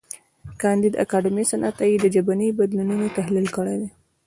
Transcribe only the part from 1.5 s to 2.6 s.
عطایي د ژبني